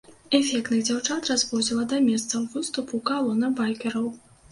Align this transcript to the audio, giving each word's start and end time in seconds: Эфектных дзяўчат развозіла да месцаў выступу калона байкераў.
Эфектных 0.35 0.79
дзяўчат 0.87 1.29
развозіла 1.31 1.83
да 1.91 1.99
месцаў 2.07 2.47
выступу 2.55 3.01
калона 3.11 3.51
байкераў. 3.61 4.09